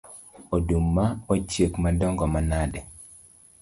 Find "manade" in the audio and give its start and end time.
2.33-2.81